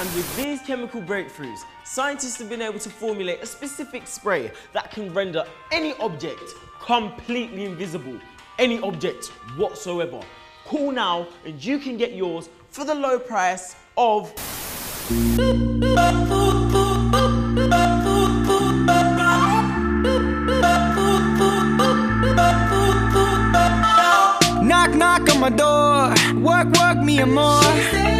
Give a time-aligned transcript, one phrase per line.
[0.00, 4.90] And with these chemical breakthroughs, scientists have been able to formulate a specific spray that
[4.90, 8.18] can render any object completely invisible.
[8.58, 9.26] Any object
[9.58, 10.22] whatsoever.
[10.64, 14.32] Call now and you can get yours for the low price of
[24.64, 26.14] Knock, knock on my door.
[26.40, 28.19] Work, work me and more.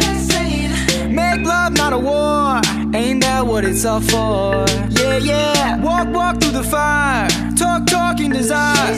[1.11, 2.61] Make love, not a war.
[2.95, 4.65] Ain't that what it's all for?
[4.91, 5.83] Yeah, yeah.
[5.83, 7.27] Walk, walk through the fire.
[7.57, 8.93] Talk, talking desire.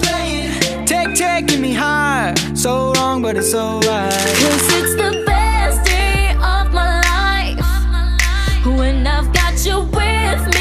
[0.00, 2.34] Take, take, taking me high.
[2.54, 4.12] So wrong, but it's alright.
[4.12, 10.51] Cause it's the best day of my life When I've got you with me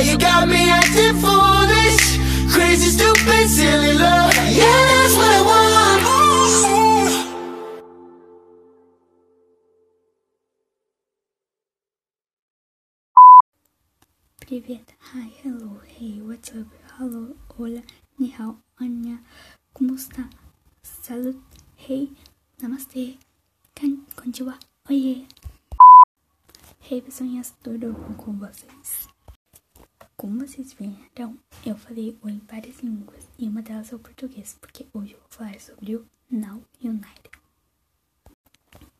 [0.00, 2.16] Yeah, you got me acting foolish.
[2.54, 4.32] Crazy, stupid, silly love.
[4.48, 6.00] Yeah, that's what I want.
[14.40, 17.82] Привет, hi, hello, hey, what's up, hello, hola,
[18.18, 19.22] ni hao, anya,
[19.74, 20.30] ¿cómo está?
[20.82, 21.36] Salud,
[21.76, 22.08] hey,
[22.58, 23.18] namaste,
[23.74, 25.26] kan, konnichiwa, oye.
[26.80, 29.09] Hey, pessoas, tudo bom com vocês?
[30.20, 34.54] Como vocês viram, eu falei oi em várias línguas e uma delas é o português,
[34.60, 37.30] porque hoje eu vou falar sobre o Now United.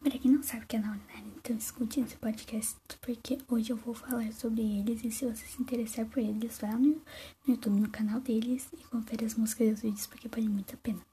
[0.03, 3.71] Para quem não sabe o que é Now United, então escute esse podcast, porque hoje
[3.71, 7.03] eu vou falar sobre eles e se você se interessar por eles, vá no, no
[7.47, 10.79] YouTube, no canal deles e confere as músicas e os vídeos, porque vale muito a
[10.79, 11.05] pena.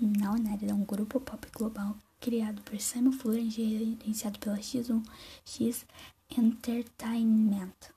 [0.00, 5.00] Now United é um grupo pop global criado por Simon Fuller e gerenciado pela X1
[5.44, 5.86] X
[6.38, 7.92] Entertainment.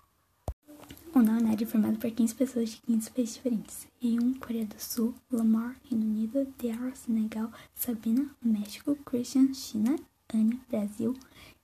[1.13, 3.87] O United é formado por 15 pessoas de 15 países diferentes.
[4.01, 9.95] Ryun, Coreia do Sul, Lamar, Reino Unido, Dara, Senegal, Sabina, México, Christian, China,
[10.33, 11.15] Anya, Brasil,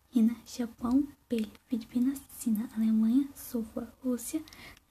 [0.09, 4.41] Rina, Japão, Bailey, Filipinas, Sina, Alemanha, Sofa, Rússia,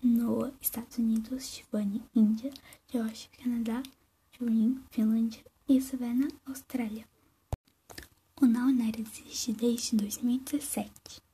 [0.02, 2.52] Noah, Estados Unidos, Shivani, Índia,
[2.92, 3.82] Josh, Canadá,
[4.38, 7.06] Jurin, Finlândia e Savannah, Austrália.
[8.38, 8.68] O Now
[8.98, 11.29] existe desde 2017.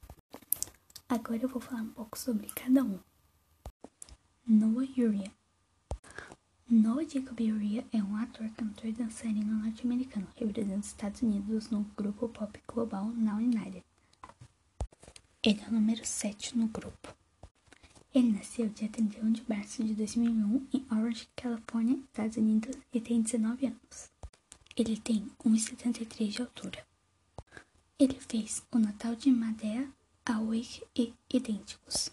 [1.08, 2.98] Agora eu vou falar um pouco sobre cada um.
[4.44, 5.32] Noah Uria.
[6.68, 11.84] Noah Jacob Uria é um ator, cantor e dançarino norte-americano, representando os Estados Unidos no
[11.96, 13.84] grupo pop global Now United.
[15.44, 17.14] Ele é o número 7 no grupo.
[18.12, 23.22] Ele nasceu dia 31 de março de 2001 em Orange, Califórnia, Estados Unidos e tem
[23.22, 24.10] 19 anos.
[24.76, 26.84] Ele tem 1,73 de altura.
[27.96, 29.88] Ele fez O Natal de Madeira
[30.28, 32.10] Awake e idênticos.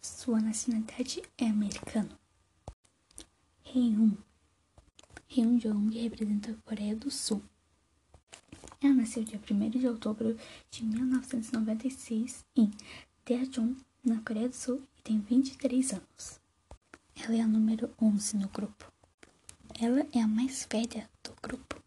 [0.00, 2.16] Sua nacionalidade é americano.
[3.64, 4.16] Hyun.
[5.28, 7.42] Hyun Jong representa a Coreia do Sul.
[8.80, 10.38] Ela nasceu dia 1 de outubro
[10.70, 12.70] de 1996 em
[13.26, 16.40] Daejeon, na Coreia do Sul, e tem 23 anos.
[17.16, 18.92] Ela é a número 11 no grupo.
[19.80, 21.82] Ela é a mais velha do grupo.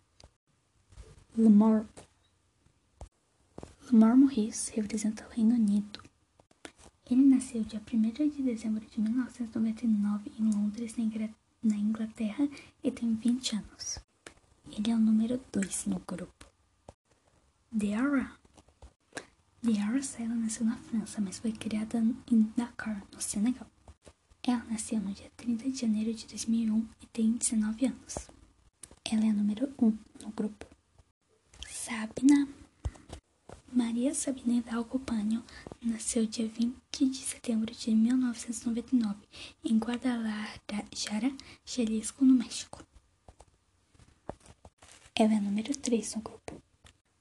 [1.38, 1.86] Lamar.
[3.90, 6.04] Lamar Morris representa o Reino Unido.
[7.10, 10.96] Ele nasceu dia 1 de dezembro de 1999 em Londres,
[11.64, 12.50] na Inglaterra,
[12.84, 14.00] e tem 20 anos.
[14.70, 16.46] Ele é o número 2 no grupo.
[17.72, 18.38] Diarra.
[19.62, 22.00] Diarra Sela nasceu na França, mas foi criada
[22.30, 23.68] em Dakar, no Senegal.
[24.44, 28.30] Ela nasceu no dia 30 de janeiro de 2001 e tem 19 anos.
[29.10, 30.66] Ela é a número 1 no grupo.
[31.70, 32.50] Sabina.
[34.08, 35.02] Maria Sabina Hidalgo
[35.82, 39.18] nasceu dia 20 de setembro de 1999
[39.66, 42.86] em Guadalajara, Jalisco, no México.
[45.14, 46.64] Ela é número 3 no grupo.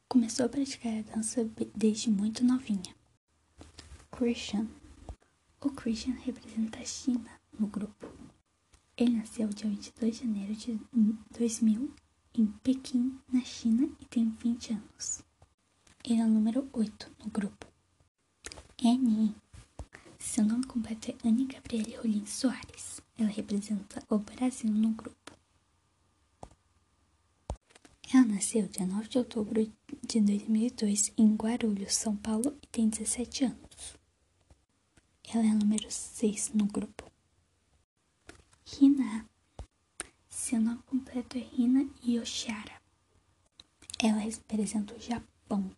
[0.08, 2.94] Começou a praticar a dança desde muito novinha.
[4.12, 4.68] Christian.
[5.60, 8.06] O Christian representa a China no grupo.
[8.96, 10.78] Ele nasceu dia 22 de janeiro de
[11.36, 11.92] 2000
[12.34, 15.26] em Pequim, na China, e tem 20 anos.
[16.08, 17.66] É o número 8 no grupo.
[18.80, 19.34] Annie.
[20.16, 23.00] Seu nome completo é Anne Gabriele Rolim Soares.
[23.18, 25.32] Ela representa o Brasil no grupo.
[28.14, 29.72] Ela nasceu dia 9 de outubro
[30.06, 33.98] de 2002 em Guarulhos, São Paulo, e tem 17 anos.
[35.24, 37.10] Ela é a número 6 no grupo.
[38.80, 39.28] Hina.
[40.28, 42.80] Seu nome completo é Hina Yoshara.
[43.98, 45.68] Ela representa o Japão.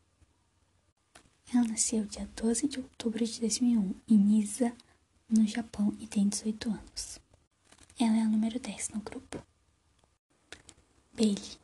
[1.53, 4.75] Ela nasceu dia 12 de outubro de 2001 em Nisa,
[5.29, 7.19] no Japão, e tem 18 anos.
[7.99, 9.43] Ela é a número 10 no grupo.
[11.15, 11.59] Bailey.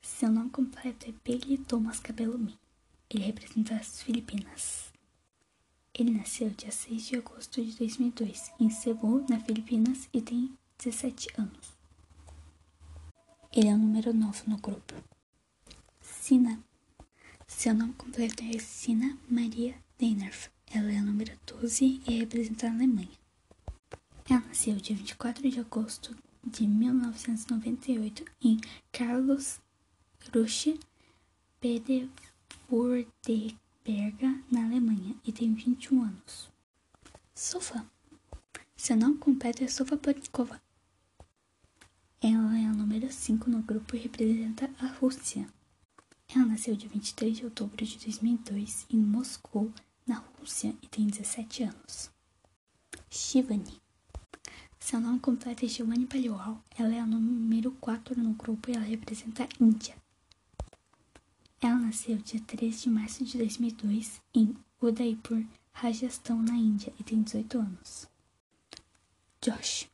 [0.00, 2.58] Seu nome completo é Bailey Thomas Cabelumi.
[3.10, 4.92] Ele representa as Filipinas.
[5.94, 11.28] Ele nasceu dia 6 de agosto de 2002 em Cebu, na Filipinas, e tem 17
[11.38, 11.76] anos.
[13.52, 14.94] Ele é o número 9 no grupo.
[16.00, 16.65] Sina.
[17.48, 20.50] Seu nome completo é Sina Maria Deinerf.
[20.66, 23.16] Ela é a número 12 e representa a Alemanha.
[24.28, 26.14] Ela nasceu dia 24 de agosto
[26.44, 28.60] de 1998 em
[28.90, 29.60] Carlos
[30.34, 30.80] Ruche,
[31.60, 36.50] Pedewurdeberga, na Alemanha, e tem 21 anos.
[37.32, 37.86] Sofa.
[38.76, 40.60] Seu nome completo é Sofa Podkova.
[42.20, 45.46] Ela é a número 5 no grupo e representa a Rússia.
[46.28, 49.72] Ela nasceu dia 23 de outubro de 2002 em Moscou,
[50.06, 52.10] na Rússia, e tem 17 anos.
[53.10, 53.80] Shivani.
[54.78, 56.62] Seu nome completo é Giovanni Palioal.
[56.78, 59.96] Ela é a número 4 no grupo e ela representa a Índia.
[61.60, 67.22] Ela nasceu dia 13 de março de 2002 em Udaipur, Rajastão, na Índia, e tem
[67.22, 68.06] 18 anos.
[69.40, 69.88] Josh.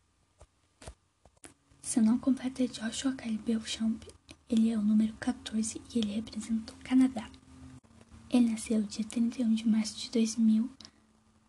[1.80, 4.02] Seu nome completo é Joshua Kyle Belchamp.
[4.52, 7.26] Ele é o número 14 e ele representa o Canadá.
[8.28, 10.70] Ele nasceu dia 31 de março de 2000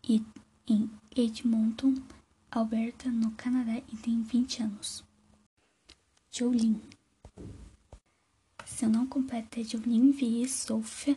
[0.08, 0.24] e
[0.66, 1.96] em Edmonton,
[2.50, 5.04] Alberta, no Canadá, e tem 20 anos.
[6.30, 6.80] Jolene.
[8.64, 10.48] Seu nome completo é Jolene V.
[10.48, 11.14] Sofia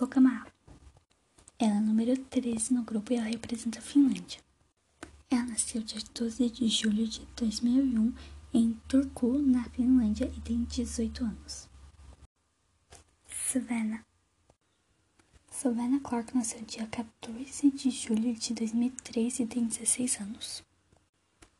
[0.00, 0.50] Lokamar.
[1.58, 4.40] Ela é número 13 no grupo e ela representa a Finlândia.
[5.30, 11.24] Ela nasceu dia 12 de julho de 2001 em Turku, na Finlândia, e tem 18
[11.24, 11.68] anos.
[13.26, 14.04] Savannah.
[15.50, 20.64] Savannah Clark nasceu dia 14 de julho de 2003 e tem 16 anos.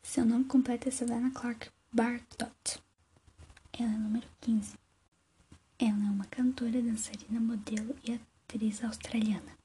[0.01, 2.81] Seu nome completo é Savannah Clark Bartot.
[3.73, 4.73] Ela é número 15.
[5.77, 9.57] Ela é uma cantora, dançarina, modelo e atriz australiana.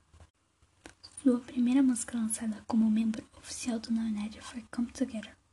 [1.22, 5.43] Sua primeira música lançada como membro oficial do Now United foi Come Together.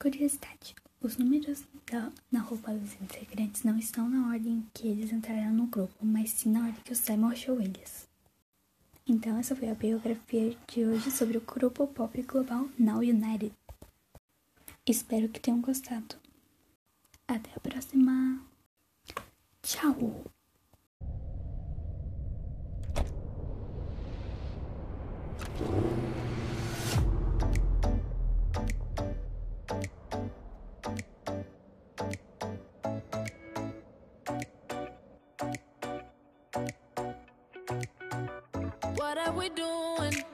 [0.00, 5.52] Curiosidade: os números da, na roupa dos integrantes não estão na ordem que eles entraram
[5.52, 8.08] no grupo, mas sim na ordem que o Simon achou eles.
[9.06, 13.52] Então, essa foi a biografia de hoje sobre o grupo pop global Now United.
[14.86, 16.16] Espero que tenham gostado.
[17.28, 18.42] Até a próxima.
[19.62, 20.24] Tchau!
[39.18, 40.29] Are we doing?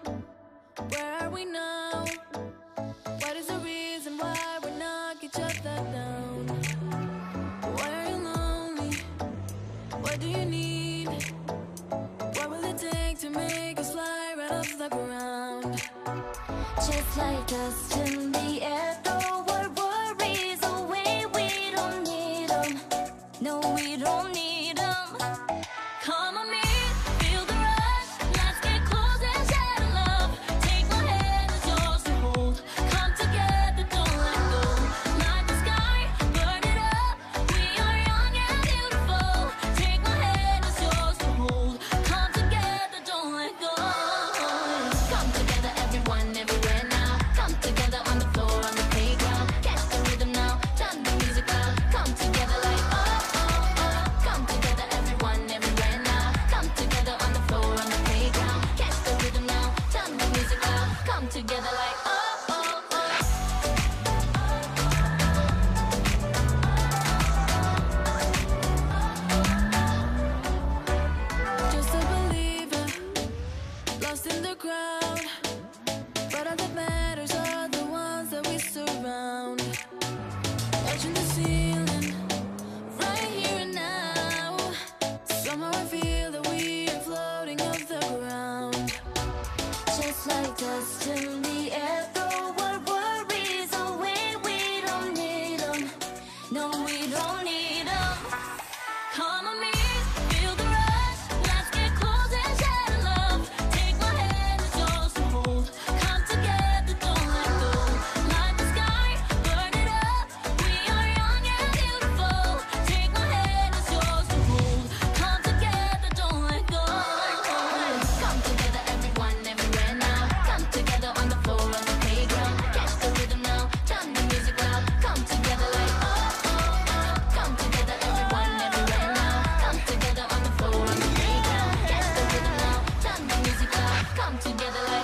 [134.17, 134.96] come together like